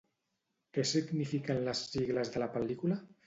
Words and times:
Què 0.77 0.85
signifiquen 0.91 1.61
les 1.69 1.83
sigles 1.91 2.35
de 2.37 2.41
la 2.47 2.51
pel·lícula? 2.59 2.99